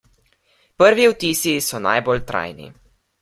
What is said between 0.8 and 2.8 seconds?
Prvi vtisi so najbolj trajni.